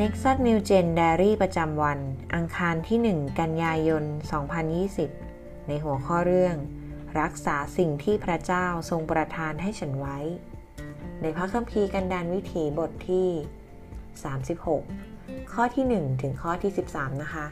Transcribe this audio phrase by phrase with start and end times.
[0.00, 1.98] Nexus New Gen Diary ประจำวัน
[2.34, 4.04] อังคารที่ 1 กันยายน
[4.84, 6.56] 2020 ในหัวข้อเรื่อง
[7.20, 10.18] รักษาสิ่งที่พระเจ้าทรงประทานให้ฉันไว้
[11.20, 13.28] ในพระคัมภีร์กันดานวิถีบทที่
[14.94, 17.46] 36 ข้อที่ 1 ถึงข้อที่ 13 นะคะ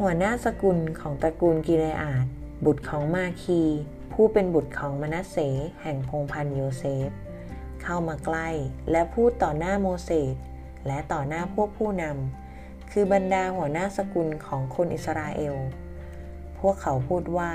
[0.00, 2.26] หัวหน้าสกุลของตระกูลกิเลอาด
[2.64, 3.62] บุตรของมาคี
[4.12, 5.36] ผู้เป็นบุตรของมนัสเส
[5.82, 7.10] แห่งพงพันโยเซฟ
[7.82, 8.48] เข้ามาใกล้
[8.90, 10.34] และพูดต่อหน้าโมเสส
[10.86, 15.56] และต่อหน้าพวกผู้นำคือบรรดาหัวหน้าสกุลของคนอิสราเอล
[16.58, 17.52] พวกเขาพูดว่า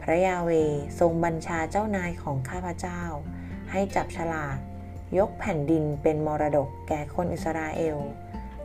[0.00, 0.50] พระยาเว
[0.98, 3.02] ทรงบัญชาเจ้านายของข้าพเจ้า
[3.70, 4.58] ให้จับฉลาก
[5.18, 7.98] ยกแผ่นดินเป็นมรดกแก่คนอิสราเอล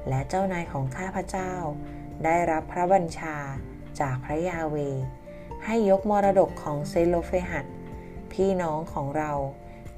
[0.08, 1.52] และเจ้านายของข้าพเจ้า
[2.26, 3.36] ได้รับพระบัญชา
[4.00, 4.78] จากพระยาเว
[5.66, 7.66] ให้ยกมรดกของเซโลเฟหัด
[8.34, 9.32] พี่น้องของเรา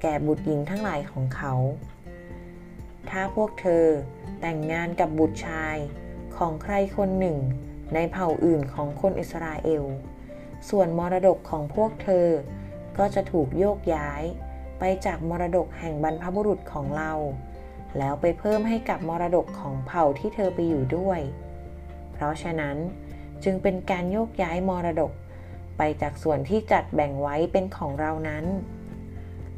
[0.02, 1.54] แก่บุตรหญิงทั้งหลายของเขา
[3.10, 3.86] ถ้าพวกเธอ
[4.40, 5.76] แต่งงานกับบุตรชาย
[6.36, 7.38] ของใครคนหนึ่ง
[7.94, 9.84] ในเผ่าอื่นของคนอิสราเอล
[10.68, 12.26] ส่วนมรดกของพวกเธอ
[12.98, 14.22] ก็จะถูกโยกย้าย
[14.78, 17.12] ไปจากมรดกแห่งบรรพบุรุษของเรา
[17.98, 21.20] แล้วไปเพิ่มให้กับมรดกของเผ่าที่เธอไปอยู่ด้วย
[22.12, 22.76] เพราะฉะนั้น
[23.44, 25.12] จึงเป็นการโยกย้ายมรดก
[25.78, 28.44] ไปจากส่วนที่จัดแบ่งไว้เป็นของเรานั้น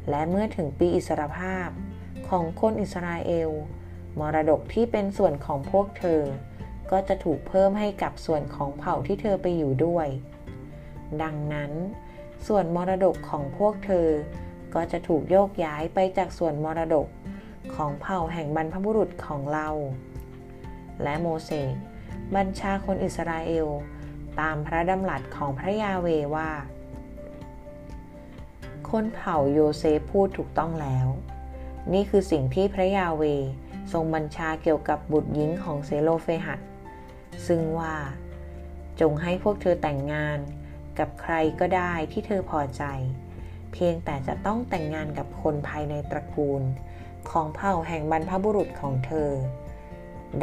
[0.09, 1.69] และเมื่อถึงปีอิสรภาพ
[2.29, 3.49] ของคนอิสราเอล
[4.19, 6.21] มรดกที่เป็นส่วนของพวกเธอ
[6.91, 10.07] ก็จะถูกเพิ่มให้กับส่วนของเผ่าที่เธอไปอยู่ด้วย
[11.23, 11.71] ดังนั้น
[12.47, 14.07] ส่วนมรดกของพวกเธอ
[14.75, 17.07] ก็จะถูกโยกย้ายไปจากส่วนมรดก
[17.75, 19.69] ของเผ่าแห่งบรรพบุรุษของเรา
[21.03, 21.75] และโมเสส
[22.35, 23.67] บัญชาคนอิสราเอล
[24.39, 26.49] ตามพระดำรัสของพระยาเวว่า
[28.97, 31.07] คนเผ่าโยเซฟพูดถูกต้องแล้ว
[31.93, 33.23] นี่คือสิ่งที่พระยาเว
[33.91, 36.59] ทรงบัญชาเกี่ยวกับบุตรหญิงของเซโลเฟหัด
[37.47, 37.95] ซึ่งว่า
[39.01, 40.39] จงให้พวกเธอแต่งงาน
[40.99, 42.83] กับใครก็ได้ที่เธอพอใจ
[43.73, 46.61] เพียงแต่จะต้องแต่งงานกับคนภายในตระกูล
[47.29, 49.29] ของเผ่าแห่งบรรพบุรุษของเธอ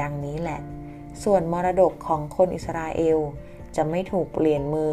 [0.00, 0.60] ดังนี้แหละ
[1.24, 3.18] ส่วนมรดกของคนอิสราเอล
[3.76, 4.92] จะไม่ถูกเปลี่ยนมือ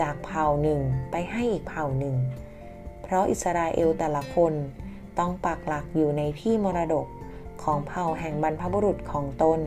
[0.00, 2.16] จากเผ่าหนึ่งไปให้อีกเผ่าหนึ่ง
[3.02, 4.52] เพราะอิสราเอลแต่ละคน
[5.18, 7.06] ต้องปักหลักอยู่ในที่มรดก
[7.62, 9.60] ของเผ่าแห่งบรรพบุรุษของตน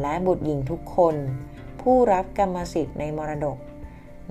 [0.00, 1.16] และบุตรหญิงทุกคน
[1.80, 3.58] ผู้รับกรรมสิทธิ์ในมรดก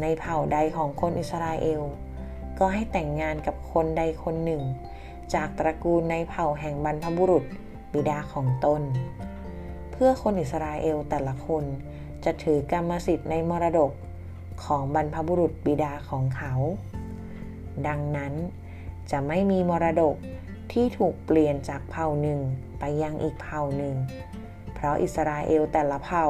[0.02, 1.82] ในเผ่าใดของคนอิสราเอล
[2.60, 4.62] ก็ให้แต่งงานกับคนใดคนหนึ่ง
[5.34, 7.44] จากตระกูลในเผ่าแห่งบรรพบุรุษ
[7.94, 8.82] บิดาของตน
[9.92, 11.64] เพื่อคนอิสราเอลแต่ละคน
[12.26, 13.92] จะถือกรรมสิทธิ์ในมรดก
[14.64, 16.54] ของบรรพบุรุษบิดาของเขา
[17.88, 18.34] ดังนั้น
[19.12, 20.16] จะไม่มีมรดก
[20.72, 22.40] ที่ถูกเปลี่ยนจากเผ่าหนึ่ง
[22.80, 23.96] ไปยังอีกเผ่าหนึ่ง
[24.74, 26.26] เพราะอิสราเอลแต่ละเผ่า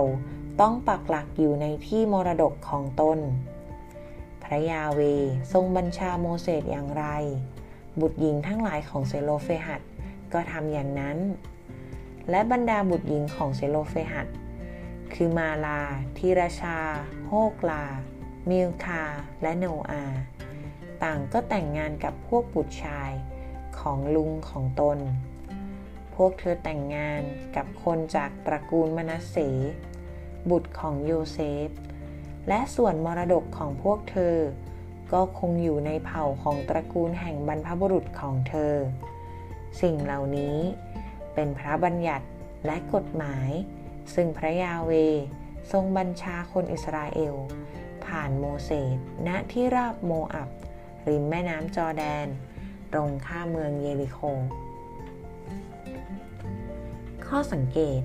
[0.62, 3.20] ต้องปักหลักอยู่ในที่มรดกของตน
[4.44, 5.02] พระยาห์เวห์
[5.52, 7.06] ทรงบัญชาโมเสสอย่างไร
[8.00, 9.82] บุตรหญิงทั้งหลายของเซโลเฟหัด
[10.34, 11.18] ก็ทำอย่างนั้น
[12.30, 14.28] และบรรดาบุตรหญิงของเซโลเฟหัด
[15.14, 15.80] คือมาลา
[16.18, 16.78] ทีราชา
[17.28, 17.84] โฮกลา
[18.50, 19.04] มิลคา
[19.42, 20.04] และโนอา
[21.04, 23.12] ต่างก็แต่งงานกับพวกบุตรชาย
[23.80, 24.98] ของลุงของตน
[26.16, 27.22] พวกเธอแต่งงาน
[27.56, 29.38] กับคนจากตระกูลมนัสเส
[30.50, 31.70] บุตรของโยเซฟ
[32.48, 34.36] และส่วนมรดกของพวกเธอ
[35.14, 38.74] ก็คงอยู่ในเผ่าของตระกูลแห่งบรรพบุรุษของเธอ
[39.82, 40.58] สิ่งเหล่านี้
[41.34, 42.28] เป็นพระบัญญัติ
[42.66, 43.50] และกฎหมาย
[44.14, 44.92] ซึ่งพระยาเว
[45.72, 47.36] ทรงบัญชาคนอิสราเอล
[48.06, 48.98] ผ่านโมเสส
[49.28, 50.50] ณที่ราบโมอับ
[51.08, 52.28] ริมแม่น้ำจอแดน
[52.94, 54.20] ตรงข้ามเมืองเยริโค
[57.28, 58.02] ข้อสังเกต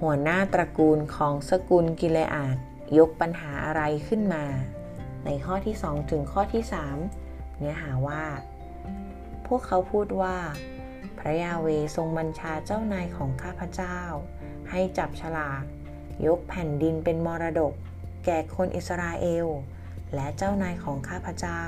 [0.00, 2.56] หัวหน้าตระกูลของสกุลกิเลอาด
[2.98, 4.44] ยกปัญหาอะไรขึ้นมา
[5.24, 6.62] ในข้อที่ 2 ถึงข้อที่
[7.12, 8.24] 3 เนื้อหาว่า
[9.46, 10.36] พวกเขาพูดว่า
[11.18, 13.98] พระยาเวทรงบัญชาเจ้านายของข้าพเจ้า
[14.70, 15.62] ให้จับฉลาก
[16.26, 17.72] ยกแผ่นดินเป็นมรดก
[18.24, 19.46] แก่คนอิสราเอล
[20.16, 21.62] และเจ้านายของข้าพเจ้า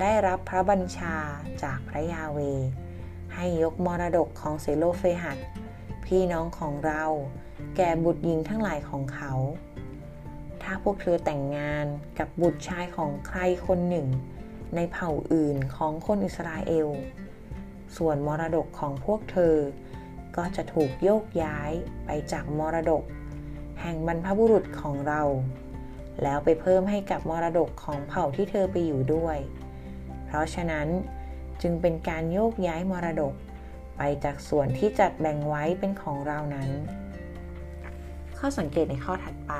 [0.00, 1.16] ได้รับพระบัญชา
[1.62, 2.38] จากพระยาเว
[3.34, 5.38] ให้ยกมรดกของเซโลเฟหัด
[6.04, 7.04] พี่น้องของเรา
[7.76, 9.32] แก่บุตรหญิงทั้งหลายของเขา
[10.62, 11.86] ถ้าพวกเธอแต่งงาน
[12.18, 14.06] กับบุตรชายของใครคนหนึ่ง
[14.74, 16.88] ในเผ่าอื่นของคนอิสราเอล
[17.96, 19.54] ส่วนมรดกของพวกเธอ
[20.36, 21.70] ก็จะถูกโยกย้าย
[22.06, 23.02] ไปจากมรดก
[23.80, 25.22] แห่งบรรพบุรุษของเรา
[26.22, 29.38] แล้วไปเพิ่มให้กับมรดกของเผ่าที่เธอไปอยู่ด้วย
[30.26, 30.88] เพราะฉะนั้น
[31.62, 33.34] จึงเป็นการโยกย้ายมรดก
[33.96, 36.70] ไปจากส่วนที่จัดแบ่งไว้เป็นของเรานั้น
[38.38, 39.54] ข้อสังเกตในข้อถัดไป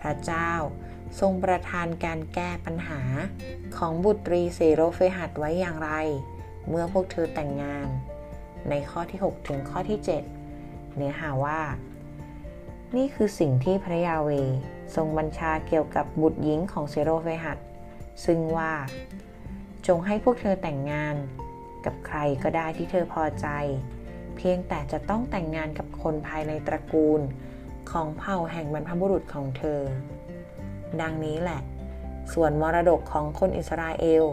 [0.00, 0.50] พระเจ้า
[1.20, 3.00] ทรงประทานการแก้ปัญหา
[3.76, 5.90] ของบุตรีเซโรเฟหัดไว้อย่างไร
[6.68, 7.88] เมื่อพวกเธอแต่งงาน
[8.70, 9.98] ในข้อที่ 6 ถึงข้อที่
[10.46, 11.60] 7 เนื้อหาว่า
[12.96, 14.30] นี่คือสิ่งที่พระยาเว
[14.94, 17.58] ทรงบัญชาเกี่ยวกับบุตรหญิงของเซโรเฟหัด
[18.24, 18.72] ซึ่งว่า
[19.86, 21.16] จงให้พวกเธอแต่งงาน
[21.84, 23.48] กับใครก็ได้ที่เธอพอใจ
[24.36, 27.20] เพียงแต่จะต้องแต่งงานกับคนภายในตระกูล
[27.90, 29.80] ของเผ่าแห่งบรรพบุรุษของเธอ
[31.00, 31.60] ดังนี้แหละ
[32.32, 34.24] ส่วนมรดกของคนอิสราเอล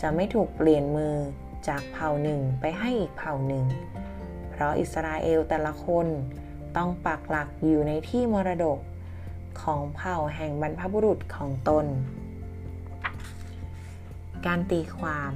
[0.00, 1.14] จะไม่ถูกเปลี่ยนมือ
[1.68, 3.64] จากเผ่าหนึ่งไปให้อีกเผ่าหนึ่ง
[4.50, 6.06] เพราะอิสราเอลแต่ละคน
[6.76, 8.78] ต้องปักหลักอยู่ในที่มรดก
[9.62, 11.86] ของเผ่าแห่งบรรพบุรุษของตน
[14.46, 15.32] การตีความ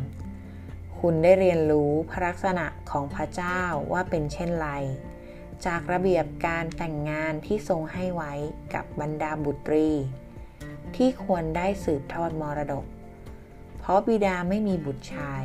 [0.99, 3.61] คุณได้เรียนรู้พระลักษณะของพระเจ้า
[3.93, 4.69] ว่าเป็นเช่นไร
[5.67, 8.32] จากระเบียบการแต่งงานที่ทรงให้ไว้
[8.75, 9.88] กับบรรดาบุตรี
[10.96, 12.84] ที่ควรได้สืบทอดมรดก
[13.78, 15.44] เพราะบิดาไม่มีบุตรชาย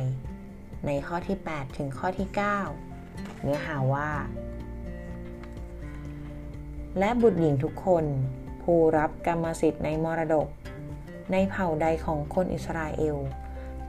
[0.86, 2.28] ในข้อที่ 8 ถึงข้อที่
[2.84, 4.10] 9 เนื้อหาว่า
[6.98, 8.04] และบุตรหญิงทุกคน
[8.70, 10.48] ผู้รับกรรมสิทธิ์ในมรดก
[11.32, 13.16] ในเผ่าใดของคนอิสราเอล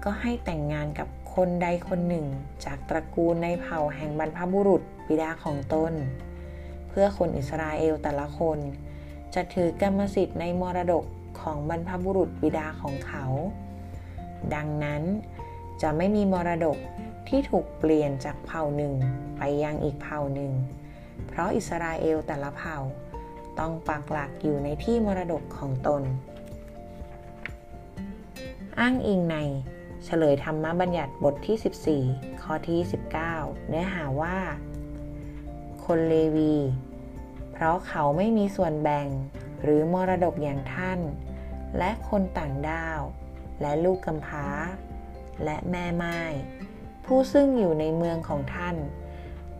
[0.03, 2.25] ก็ให้แต่งงานกับคนใดคนหนึ่ง
[2.65, 5.93] จากตระกูลในเผ่าแห่งบรรพบุรุษบิดาของตน
[6.89, 8.57] เพื่อคนอิสราเอลแต่ละคน
[9.35, 11.05] จะถือกรรมสิทธิ์ในมรดก
[11.41, 13.25] ของบรรพบุรุษบิดาของเขา
[14.55, 15.03] ดังนั้น
[15.81, 16.77] จะไม่มีมรดก
[17.27, 18.93] ที่ถูกเปลี่ยนจากเผ่าหนึ่ง
[19.37, 20.51] ไปยังอีกเผ่าหนึ่ง
[21.27, 22.77] เพราะอิสราเอลแต่ละเผ่า
[23.59, 26.03] ต้องปักหลักอยู่ในที่มรดกของตน
[28.79, 29.37] อ้างอิงใน
[30.05, 32.79] เฉลยธรรมบัญญัติบทที่ 14 ข้อที่
[33.23, 34.37] 19 เนื้อหาว่า
[35.85, 36.55] คนเลวี
[37.51, 39.07] เพราะเขาไม่มีส่วนแบ่ง
[39.61, 40.99] หรือมรดกอย่างท่าน
[41.77, 43.01] และคนต่างด้าว
[43.61, 44.47] และลูกกำพร้า
[45.43, 46.19] และแม่ไม้
[47.05, 48.75] ผู้ซึ่งอยู่ในเมืองของท่าน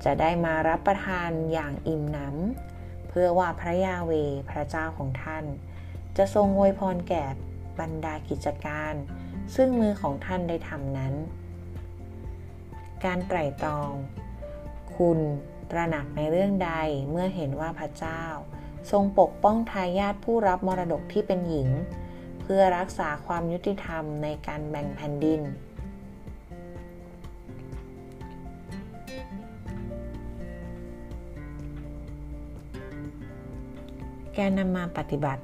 [0.03, 2.76] จะได้มารับประทานอย่างอิ่มหนำ
[3.19, 4.11] พื่อว่าพระยาเว
[4.49, 5.45] พระเจ้าของท่าน
[6.17, 7.25] จะทรงอวยพรแก่
[7.79, 8.93] บรรดากิจการ
[9.55, 11.13] ซึ่งมือของท่านได้ทำนั้น
[13.05, 13.91] การไตร่ตรอง
[14.95, 15.19] คุณ
[15.71, 16.71] ตระหนักในเรื่องใด
[17.11, 18.23] เมื่อเห็นว่าพระเจ้า
[18.91, 21.69] ทรงปกป้องทายาทผู้รับมรดกที่เป็นหญิง
[22.41, 25.41] เพื่อรักษาความยุติธรรมในการแบ่งแผ่นดิน
[34.39, 35.44] การนำมาปฏิบัติ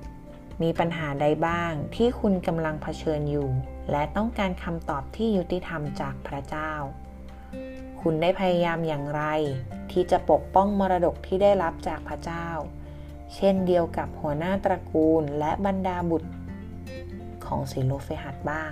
[0.62, 3.50] มีปัญหาใดบ้างที่คุณกำลังเผชิญอยู่
[3.92, 6.72] และต้องการคำตอบที่ยุติธรรมจากพระเจ้า
[8.02, 9.24] คุณได้พยายามอย่างไร
[9.92, 12.48] ที่จะปกป้องมรดกที่ได้รับจากพระเจ้า
[13.36, 16.32] เช่นเดียวกับหัวหน้าตระกูลและบรรดาบุตร
[17.46, 18.72] ของซิโลเฟหัดบ้าง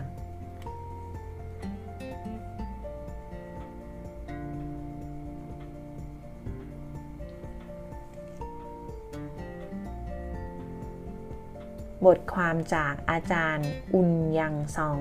[12.07, 14.99] บทความจากอาจารย์อุนยังซอง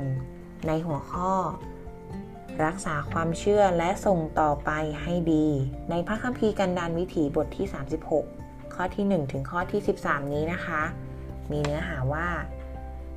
[0.66, 1.34] ในหัวข้อ
[2.64, 4.70] รักษาความเชื่อและส่งต่อไป
[5.02, 5.46] ให้ดี
[5.90, 7.66] ในพระคัมภีร์กันดานวิถีบทที่
[8.20, 10.82] 36 ข้อที่ 1 ถึงข้อที่ 13 นี้นะคะ
[11.50, 12.28] มีเนื้อหาว่า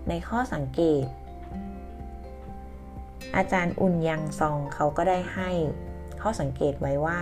[0.09, 1.05] ในข้อสังเกต
[3.35, 5.51] อาจารย์อุนยังซองเขาก็ได้ให้
[6.21, 7.19] ข้อสังเกตไว้ว่า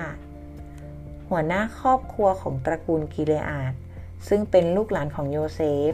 [1.30, 3.74] หัวหน้าครอบครัวของตระกูลกิเลอาด
[4.28, 5.94] ซึ่งเป็นลูกหลานของโยเซฟ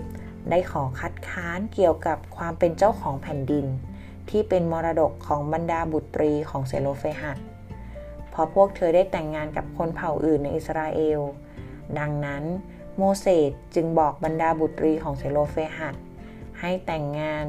[0.50, 3.66] ได้ขอคัดค้านเกี่ยวกับความเป็นเจ้าของแผ่นดิน
[4.30, 7.38] ที่เป็นมรดกของบรรดาบุตรีของเซโลเฟหัด
[8.30, 11.20] เพราะพวกเธอได้แต่งงานกับคนเผ่าอื่นในอิสราเอล
[12.00, 12.44] ดังนั้น
[12.98, 15.96] โมเสสจึงบอกบรรดาบุตรีของเซโลเฟหัด
[16.60, 17.46] ให้แต่งงาน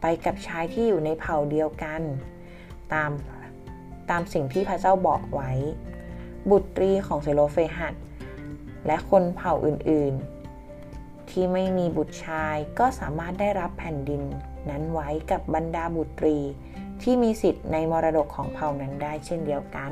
[0.00, 2.02] ไปกับชายที่อยู่ในเผ่าเดียวกัน
[2.92, 3.10] ตาม
[4.10, 5.50] ตามสิ่งที่พระเจ้าบอกไว้
[6.50, 7.94] บุตรีของเซโลเฟหัด
[8.86, 10.39] และคนเผ่าอื่นๆ
[11.32, 14.22] ที่ไม่มีบุตรชายก็สามารถได้รับแผ่นดิน
[14.70, 16.38] นั้นไว้กับบรรดาบุตรี
[17.02, 19.90] ที่มีสิทธิ์ในมรดกของเผ่านั้นได้เช่นเดียวกัน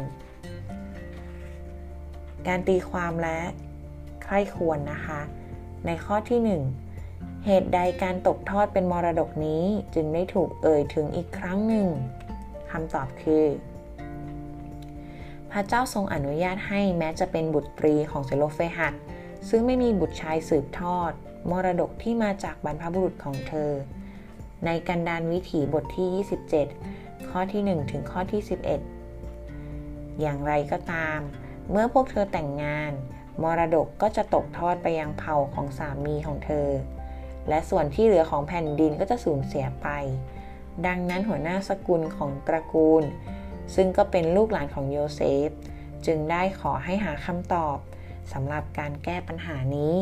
[2.47, 3.41] การตีความและ
[4.23, 5.21] ใคร่ควรนะคะ
[5.87, 6.41] ในข้อที่
[6.97, 9.65] 1 เหตุใดการตกทอดเป็นมรดกนี้
[9.95, 11.89] จึงได้ถูกเอ่ยถึงอีกครั้งหนึ่ง
[12.71, 13.45] คำตอบคือ
[15.51, 18.95] พระเจ้าทรงอนุญาตให้แม้จะเป็นบุตรีของเซโลเฟหัด
[19.49, 21.13] ซึ่งไม่มีบุตรชายสืบทอด
[21.51, 23.73] มรดกที่มาจากบรรพบุรุษของเธอ
[24.65, 26.09] ในกันดานวิถีบทที่
[26.79, 28.41] 27 ข้อที่ 1 ถึงข้อที่
[29.27, 31.19] 11 อย่างไรก็ตาม
[31.71, 32.93] เมื่อพวกเธอแต่งงาน
[33.43, 36.69] มรดกก็จะตกทอดไปยังเผ่าของสามีของเธอ
[37.49, 39.89] และส่วนที่เหลือของแผ่นดินก็จะสูญเสียไป
[40.87, 43.05] ดังนั้นหัวหน้าสกุลของตระกูล
[43.75, 45.51] ซึ่งก็เป็นลูกหลานของโยเซฟ
[46.07, 47.79] จึงได้ขอให้หาคำตอบ
[48.33, 49.97] สำหรับการแก้ปัญหานี้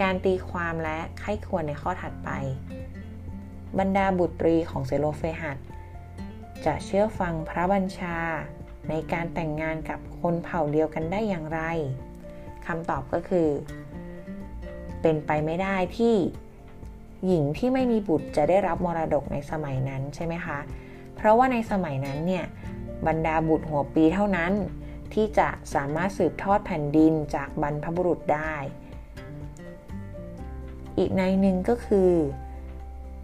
[0.00, 2.30] การตีความและใคร่ครวญในข้อถัดไป
[3.78, 5.58] บรรดาบุตรีของเซโลเฟหัด
[6.64, 8.18] จะเชื่อฟังพระบัญชา
[8.88, 11.60] ในการแต่งงานกับคนเผ่าเดียวกันได้อย่างไร
[12.66, 13.48] คำตอบก็คือ
[15.02, 16.16] เป็นไปไม่ได้ที่
[17.26, 20.58] หญิงที่ไม่มีบุตรจะได้รับมรดกในสมัยนั้นใช่ไหมคะ
[21.16, 22.44] เพราะว่าในสมัยนั้นเนี่ย
[23.06, 24.52] บรรดาบุตรหัวปีเท่านั้น
[25.14, 28.54] ที่จะสามารถสืบทอดแผ่นดินจากบรรพบุรุษได้
[30.98, 32.12] อีกในหนึ่งก็คือ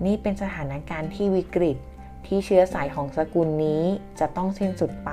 [0.06, 1.76] นี่เป็นสถานการณ์ที่วิกฤต
[2.26, 3.82] ที่เชื้อสายของสกุลนี้
[4.18, 5.10] จะต้องสิ้นสุดไป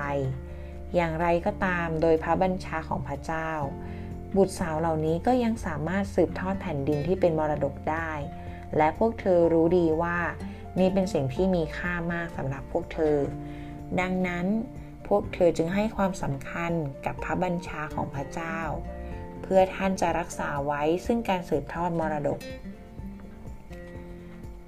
[0.94, 3.50] อย่างไรก็ตามโดยพระบัญชาของพระเจ้า
[4.36, 8.10] บุตรสาวเหล่านี้ก็ยังสามารถสืบทอดแผ่นดินที่เป็นมรดกได้
[8.76, 10.18] และพวกเธอรู้ดีว่า
[10.78, 13.16] นี่เป็นสิ่งที่มีค่ามากสำหรับพวกเธอ
[14.00, 14.46] ดังนั้น
[15.08, 16.72] พวกเธอจึงให้ความสำคัญ
[17.06, 18.58] กับพระบัญชาของพระเจ้า
[19.42, 22.38] เพื่อท่านจะรักษาไว้ซึ่งการสืบทอดมรดก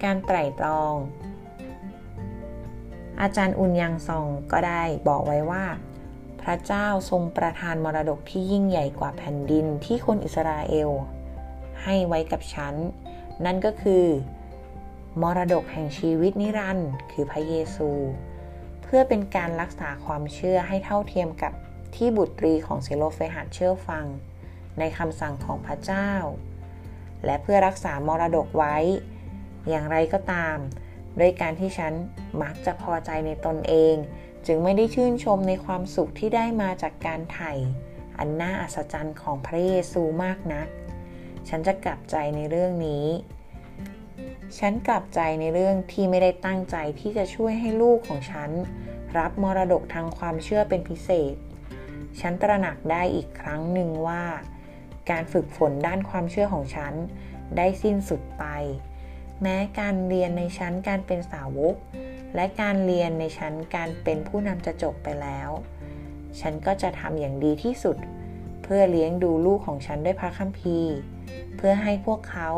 [0.02, 0.94] การไตร่ตรอง
[3.20, 5.64] อาจารย์อุนยังซองก็ได้บอกไว้ว่า
[6.42, 10.90] พระเจ้าทรงประทานมรดกที่ยิ่งใหญ่กว่าแผ่นดินที่คนอิสราเอล
[11.82, 12.74] ให้ไว้กับฉัน
[13.44, 14.04] นั่นก็คือ
[15.22, 17.90] มรดกแห่งชีวิตนิรันดร์คือพระเยซู
[18.82, 21.52] เพื่อเป็นการรักษาความเชื่อให้เท่าเทียมกับ
[21.94, 24.04] ที่บุตรีของเซโลเฟหัดเชื่อฟัง
[24.78, 26.10] ในคำสั่งของพระเจ้า
[27.24, 28.76] และเพื่อรักษามรดกไว้
[29.68, 30.56] อย่างไรก็ตาม
[31.20, 31.92] ด้วยการที่ฉัน
[32.42, 33.94] มักจะพอใจในตนเอง
[34.46, 37.52] จึงไม่ได้ชื่นชมในความสุขที่ได้มาจากการไถ่
[38.18, 40.68] อันน่าอัศจรรย์ของพระเยซูมากนัก
[41.48, 43.06] ฉันจะกลับใจในเรื่องนี้
[44.58, 48.50] ฉันกลับใจในเรื่องที่ไม่ได้ตั้งใจที่จะช่วยให้ลูกของฉัน
[49.18, 51.34] รับมรดกทางความเชื่อเป็นพิเศษ
[52.20, 54.24] ฉันตระหนักได้อีกครั้งหนึ่งว่า
[55.10, 56.94] การฝึกฝนด้านความเชื่อของฉัน
[57.56, 58.44] ได้สิ้นสุดไป
[59.42, 61.74] แม้การเรียนในชั้นการเป็นสาวก
[62.34, 65.50] และการเรียนในชั้นการเป็นผู้นำจะจบไปแล้ว
[66.40, 67.96] ฉันก็จะทำอย่างดีที่สุด
[68.62, 70.94] เพื่อเลี้ยงดูลูกของฉันด้วยพระคัมภีร์
[71.56, 72.50] เพื่อให้พวกเขา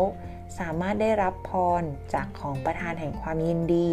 [0.59, 1.83] สามารถได้รับพร
[2.15, 3.89] จากของประทานแห่งความยินดี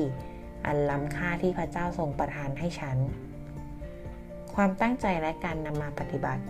[0.65, 2.97] อันล้ำค่าที่พระเจ้าทรงประทานให้ฉัน
[4.55, 6.43] ความตั้งใจและการนำมาปฏิบัติ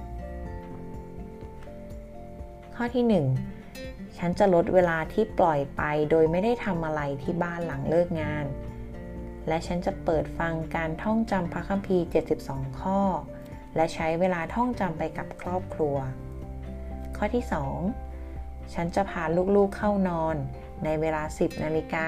[2.77, 3.05] ข้อที่
[3.69, 8.45] 1 ฉันจะลดเวลาที่ปล่อยไปโดยไม่ได้ทำอะไรที่บ้านหลังเลิกงาน
[9.47, 12.05] และฉันจะเปิดฟังการท่องจำพระคัมภีร์
[12.43, 12.99] 72 ข้อ
[13.75, 15.97] และใช้เวลาท่องจำไปกับครอบครัว
[17.17, 17.43] ข้อที่
[18.09, 19.23] 2 ฉันจะพา
[19.55, 20.35] ลูกๆเข้านอน
[20.85, 22.07] ในเวลา 10 นาฬิกา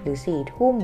[0.00, 0.76] หรือ 4 ทุ่ม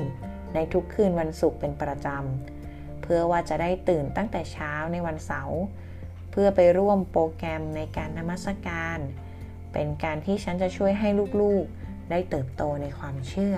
[0.53, 5.59] ในทุกคืนวันศุกร์เป็นประจำ เพื่อว่าจะได้ตื่นตั้งแต่เช้าในวันเสาร์
[6.39, 8.99] พื่อไปร่วมโปรแกรมในการนมัสการ
[9.73, 11.09] เป็นการที่ฉันจะช่วยให้
[11.41, 13.57] ลูกๆ ได้เติบโตในความเชื่อ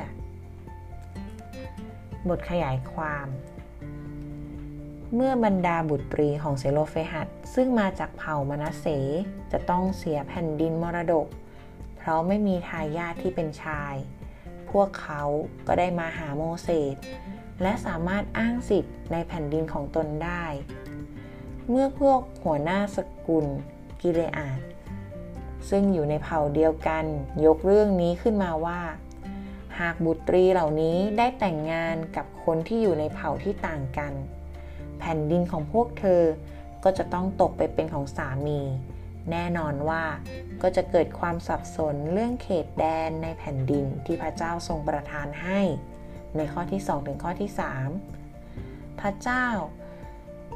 [2.29, 3.27] บทขยายความ
[5.15, 8.85] เมื่อบรรดาบุตรีของเซโลเฟหัดซึ่งมาจากเผ่ามนัสเส
[9.51, 11.27] จะต้องเสียแผ่นดินมรดก
[11.97, 13.95] เพราะไม่มีทายาทที่เป็นชาย
[14.71, 15.23] พวกเขา
[15.67, 16.95] ก็ได้มาหาโมเสส
[17.61, 20.45] และสามารถอ้างสิทธิ์ในแผ่นดินของตนได้
[21.69, 22.97] เมื่อพวกหัวหน้าส
[23.27, 23.45] กุล
[24.01, 24.61] กิเลอาด
[25.69, 27.05] ซึ่งอยู่ในเผ่าเดียวกัน
[27.45, 28.81] ยกเรื่องนี้ขึ้นมาว่า
[29.79, 34.13] หากบุตรีเหล่านี้ได้แต่งงานกับคนที่อยู่ในเผ่าที่ต่างกัน
[34.99, 36.23] แผ่นดินของพวกเธอ
[36.83, 38.61] ก็จะต้องตกไปเป็นของสามี
[39.31, 40.03] แน่นอนว่า
[40.61, 45.59] ก็จะเกิดความสับสนเรื่องเขตแดนในแผ่นดินที่พระเจ้าทรงประทานให้
[46.37, 47.49] ในข้อที่ 2 ถึงข้อที่
[48.29, 49.45] 3 พระเจ้า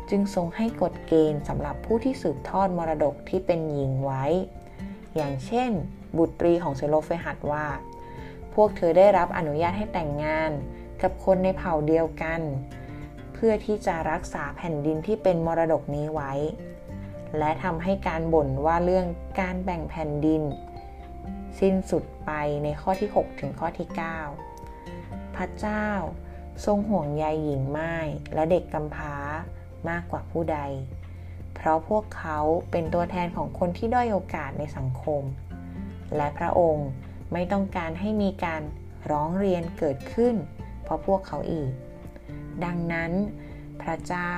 [0.10, 4.24] จึงทรงให้กฎเกณฑ์สำหรับผู้ที่สืบทอดมรดกที่เป็นหญิงไว้
[5.16, 5.72] อย่างเช่น
[6.18, 7.66] บุตรีของเซโลเฟหัดว่า
[8.54, 10.52] พวกเธอได้รับอนุญาตให้แต่งงาน
[11.02, 12.42] กับคนในเผ่าเดียวกัน
[13.34, 16.32] เพื่อที่จะรักษาแผ่นดินที่เป็นมรดกนี้ไว้
[17.38, 19.06] และทำให้การบ่นว่าเรื่อง
[19.40, 20.44] การแบ่งแผ่นดิน
[21.60, 22.32] สิ้นสุดไป
[22.64, 23.88] ในข้อที่ 6 ถึงข้อที่
[24.62, 25.88] 9 พระเจ้า
[26.66, 27.96] ทรงห่วงใยหญิงไม้
[28.34, 29.16] และเด็กกำพร้า
[29.90, 30.60] มากกว่าผู้ใด
[31.56, 32.40] เพราะพวกเขา
[32.72, 35.24] เป็นตัวแทนของคนที่ด้อยโอกาสในสังคม
[36.16, 36.90] และพระองค์
[37.34, 38.62] ไม่ต้องการให้มีการ
[39.12, 40.36] ร้องเรียนเกิดขึ้น
[40.84, 41.72] เพราะพวกเขาอีก
[42.66, 43.12] ดังนั้น
[43.82, 44.32] พระเจ้า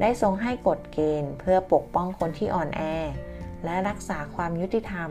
[0.00, 2.82] ได้ทรงให้กฎเกณฑ์เพื่อปกป้องคนที่อ่อนแอ
[3.64, 5.10] และรักษาความยุติธรรม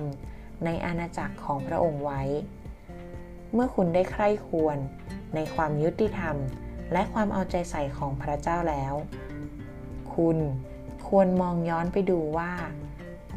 [0.65, 2.21] ในอาณาจักรของพระองค์ไว้
[3.53, 4.77] เมื่อคุณได้ใคร่ควร
[5.36, 6.36] ในความยุติธรรม
[6.93, 8.93] และความเอาใจใส่ของพระเจ้าแล้ว
[10.24, 10.40] คุณ
[11.08, 12.52] ควรมองย้อนไปดูว่า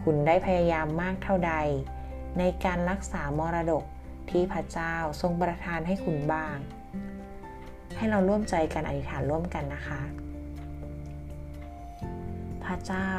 [0.02, 1.54] คุณได้พยายามมากเท่าใด
[2.38, 3.84] ในการรักษามรดก
[4.30, 6.56] ที่พระเจ้าทรงประทานให้คุณบ้าง
[7.96, 10.02] ให้เราร่วมใจกันอธิษฐานร่วมกันนะคะ
[12.64, 13.10] พระเจ้า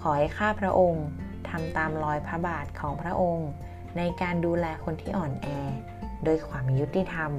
[0.00, 1.06] ขอให้ข้าพระองค์
[1.48, 3.50] ทำตามรอยพระบาทของพระองค์
[3.96, 5.46] ในการดูแลคนที่อ่อนแอ
[6.24, 7.32] โดยความยุติธรรม